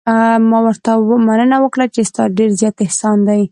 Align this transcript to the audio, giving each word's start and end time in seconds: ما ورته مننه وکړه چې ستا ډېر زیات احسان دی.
ما 0.49 0.59
ورته 0.65 0.91
مننه 1.27 1.57
وکړه 1.61 1.85
چې 1.93 2.01
ستا 2.09 2.23
ډېر 2.37 2.49
زیات 2.59 2.75
احسان 2.85 3.17
دی. 3.27 3.41